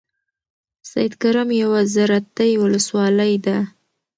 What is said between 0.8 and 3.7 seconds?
سیدکرم یوه زرعتی ولسوالۍ ده.